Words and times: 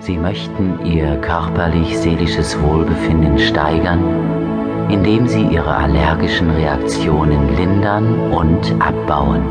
Sie 0.00 0.16
möchten 0.16 0.84
ihr 0.84 1.16
körperlich-seelisches 1.16 2.60
Wohlbefinden 2.62 3.38
steigern, 3.38 4.88
indem 4.90 5.26
sie 5.26 5.42
ihre 5.42 5.74
allergischen 5.74 6.50
Reaktionen 6.50 7.56
lindern 7.56 8.32
und 8.32 8.74
abbauen. 8.80 9.42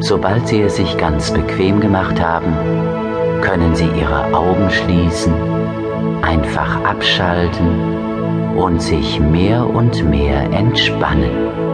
Sobald 0.00 0.46
Sie 0.46 0.62
es 0.62 0.76
sich 0.76 0.96
ganz 0.96 1.32
bequem 1.32 1.80
gemacht 1.80 2.20
haben, 2.20 2.52
können 3.40 3.74
Sie 3.74 3.88
Ihre 3.98 4.32
Augen 4.32 4.70
schließen, 4.70 5.34
einfach 6.22 6.84
abschalten 6.84 8.56
und 8.56 8.80
sich 8.80 9.18
mehr 9.18 9.66
und 9.66 10.08
mehr 10.08 10.50
entspannen. 10.52 11.67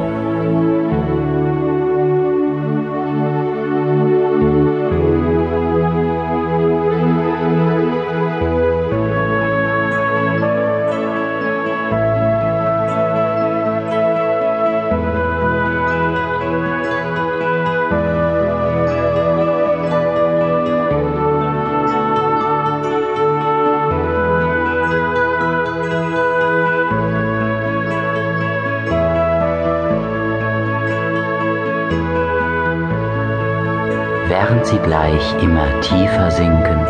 Während 34.36 34.66
Sie 34.66 34.78
gleich 34.78 35.22
immer 35.40 35.80
tiefer 35.80 36.28
sinken, 36.28 36.84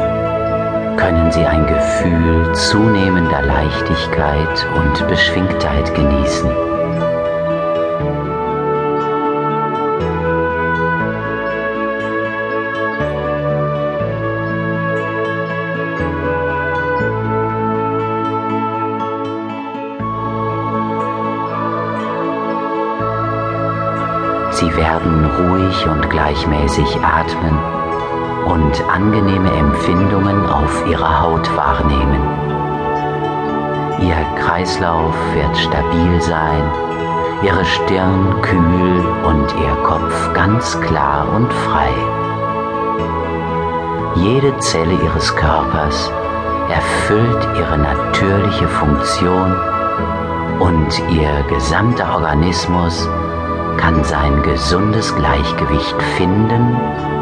können 0.97 1.31
Sie 1.31 1.45
ein 1.45 1.67
Gefühl 1.67 2.55
zunehmender 2.55 3.43
Leichtigkeit 3.43 4.67
und 4.75 5.07
Beschwingtheit 5.09 5.95
genießen. 5.95 6.74
Sie 24.55 24.77
werden 24.77 25.25
ruhig 25.25 25.87
und 25.89 26.09
gleichmäßig 26.11 26.99
atmen 27.03 27.59
und 28.47 28.89
angenehme 28.89 29.51
Empfindungen 29.51 30.47
auf 30.47 30.87
Ihrer 30.87 31.23
Haut 31.23 31.57
wahrnehmen. 31.57 32.21
Ihr 34.01 34.25
Kreislauf 34.41 35.13
wird 35.35 35.57
stabil 35.57 36.21
sein, 36.21 36.63
Ihre 37.43 37.65
Stirn 37.65 38.41
kühl 38.43 39.05
und 39.25 39.53
Ihr 39.61 39.75
Kopf 39.83 40.33
ganz 40.35 40.81
klar 40.83 41.27
und 41.35 41.53
frei. 41.53 41.91
Jede 44.15 44.57
Zelle 44.59 44.95
Ihres 45.03 45.35
Körpers 45.35 46.13
erfüllt 46.71 47.49
ihre 47.59 47.77
natürliche 47.77 48.69
Funktion 48.69 49.53
und 50.61 50.99
Ihr 51.11 51.43
gesamter 51.49 52.15
Organismus 52.15 53.09
kann 53.77 54.03
sein 54.05 54.43
gesundes 54.43 55.15
Gleichgewicht 55.15 56.03
finden 56.17 56.77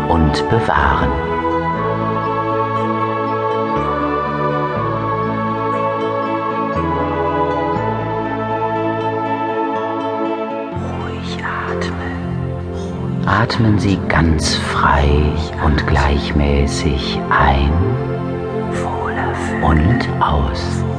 und 0.09 0.49
bewahren. 0.51 1.11
Ruhig 11.01 11.39
atmen. 11.45 13.27
Atmen 13.27 13.79
Sie 13.79 13.99
ganz 14.09 14.57
frei 14.57 15.09
und 15.65 15.87
gleichmäßig 15.87 17.19
ein 17.31 17.73
und 19.63 20.09
aus. 20.21 20.92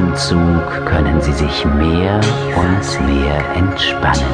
Atemzug 0.00 0.86
können 0.86 1.20
Sie 1.20 1.32
sich 1.32 1.64
mehr 1.66 2.20
und 2.56 3.06
mehr 3.06 3.38
entspannen. 3.54 4.24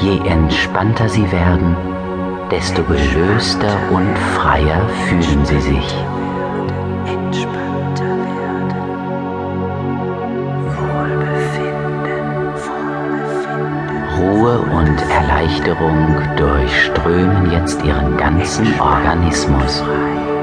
Je 0.00 0.18
entspannter 0.28 1.08
Sie 1.08 1.32
werden, 1.32 1.76
desto 2.48 2.84
gelöster 2.84 3.76
und 3.90 4.16
freier 4.16 4.88
fühlen 5.08 5.44
Sie 5.44 5.60
sich. 5.60 5.94
Erleichterung 15.28 16.22
durchströmen 16.36 17.50
jetzt 17.50 17.84
Ihren 17.84 18.16
ganzen 18.16 18.80
Organismus. 18.80 19.82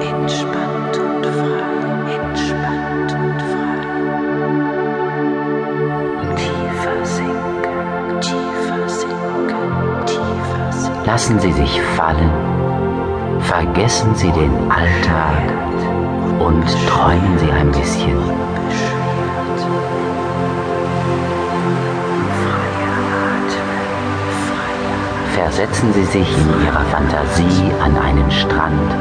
Entspannt 0.02 0.98
und 0.98 1.26
frei, 1.26 2.16
entspannt 2.22 3.14
und 3.14 3.42
frei. 3.42 3.78
Tiefer 6.36 7.06
sinken, 7.06 8.20
tiefer 8.20 8.90
sinken, 8.90 10.06
tiefer 10.06 10.72
sinken. 10.72 11.06
Lassen 11.06 11.40
Sie 11.40 11.54
sich 11.54 11.82
fallen, 11.82 12.32
vergessen 13.40 14.14
Sie 14.16 14.32
den 14.32 14.70
Alltag 14.70 15.44
und 16.40 16.66
träumen 16.88 17.38
Sie 17.38 17.52
ein 17.52 17.72
bisschen. 17.72 18.33
Versetzen 25.56 25.94
Sie 25.94 26.06
sich 26.06 26.28
in 26.36 26.66
Ihrer 26.66 26.84
Fantasie 26.86 27.72
an 27.80 27.96
einen 27.96 28.32
Strand, 28.32 28.92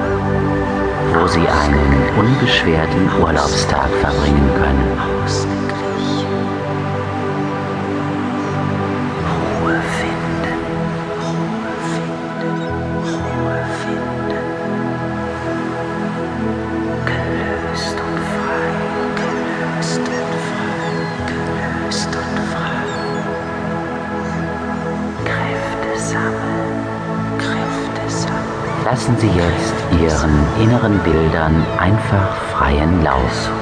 wo 1.14 1.26
Sie 1.26 1.48
einen 1.48 2.18
unbeschwerten 2.18 3.08
Urlaubstag 3.22 3.88
verbringen 4.02 4.50
können. 4.60 5.61
Lassen 28.92 29.16
Sie 29.16 29.26
jetzt 29.26 29.74
Ihren 30.02 30.62
inneren 30.62 30.98
Bildern 31.02 31.64
einfach 31.78 32.36
freien 32.52 33.02
Lauf. 33.02 33.61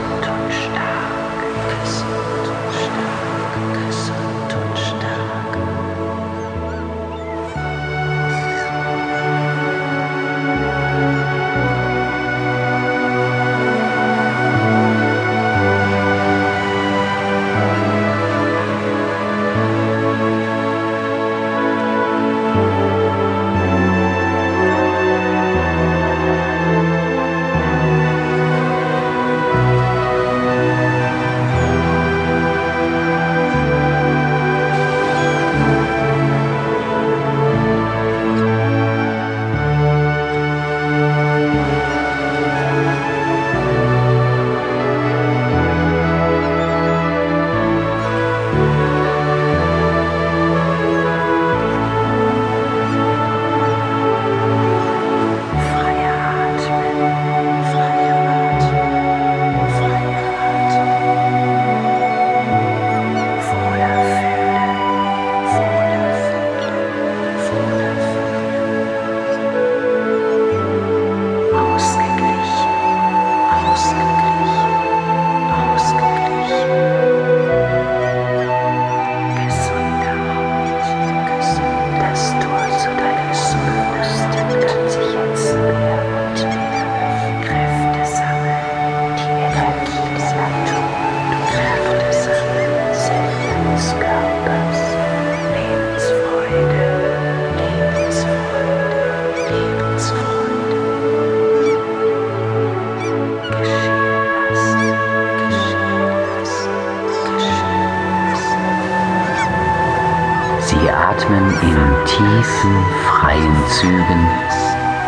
In 111.77 112.07
tiefen, 112.07 112.85
freien 113.07 113.57
Zügen 113.69 114.27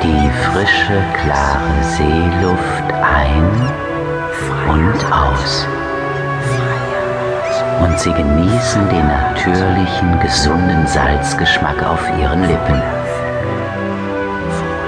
die 0.03 0.31
frische, 0.51 1.01
klare 1.23 1.83
Seeluft 1.83 2.93
ein 2.93 3.45
und 4.69 5.13
aus. 5.13 5.67
Und 7.81 7.99
sie 7.99 8.13
genießen 8.13 8.89
den 8.89 9.07
natürlichen, 9.07 10.19
gesunden 10.21 10.87
Salzgeschmack 10.87 11.83
auf 11.85 12.01
ihren 12.19 12.43
Lippen. 12.43 12.83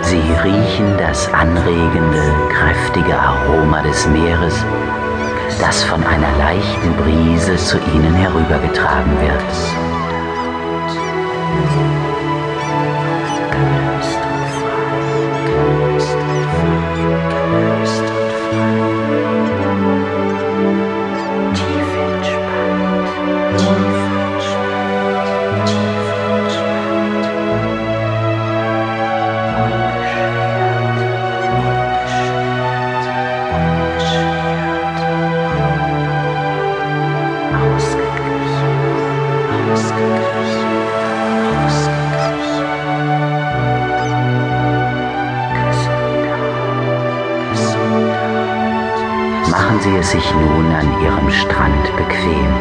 Sie 0.03 0.23
riechen 0.43 0.97
das 0.99 1.33
anregende, 1.33 2.23
kräftige 2.51 3.19
Aroma 3.19 3.83
des 3.83 4.07
Meeres, 4.09 4.65
das 5.61 5.83
von 5.85 6.03
einer 6.05 6.37
leichten 6.39 6.93
Brise 6.97 7.57
zu 7.57 7.79
ihnen 7.95 8.15
herübergetragen 8.15 9.13
wird. 9.21 9.84
Nun 50.35 50.67
an 50.73 50.89
Ihrem 51.03 51.31
Strand 51.31 51.85
bequem. 51.97 52.53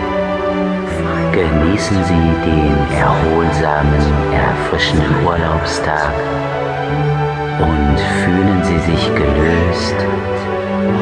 Genießen 1.31 2.04
Sie 2.04 2.28
den 2.46 2.78
erholsamen, 2.98 4.04
erfrischenden 4.34 5.25
Urlaubstag 5.25 6.14
und 7.60 8.00
fühlen 8.24 8.64
Sie 8.64 8.80
sich 8.92 9.04
gelöst, 9.16 9.96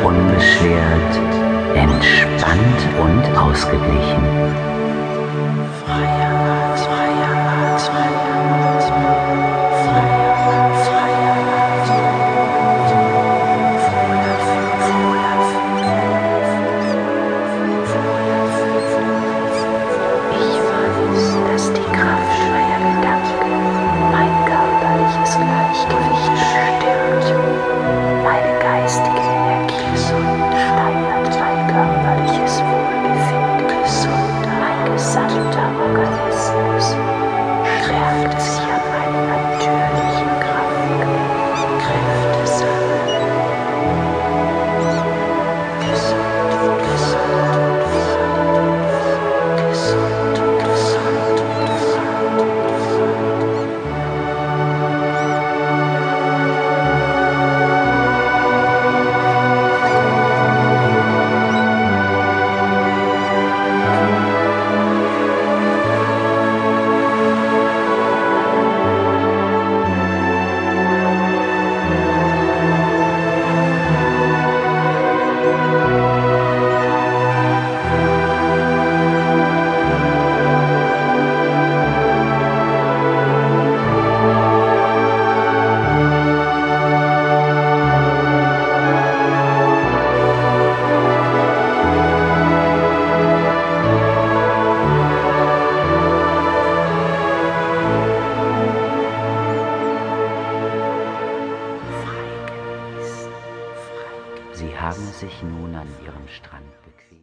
unbeschwert, 0.03 1.13
entspannt 1.75 2.81
und 2.99 3.37
ausgeglichen. 3.37 4.71